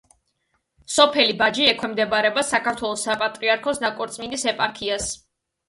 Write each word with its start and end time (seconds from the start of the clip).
სოფელი 0.93 1.35
ბაჯი 1.41 1.67
ექვემდებარება 1.73 2.45
საქართველოს 2.53 3.05
საპატრიარქოს 3.11 3.85
ნიკორწმინდის 3.87 4.51
ეპარქიას. 4.57 5.15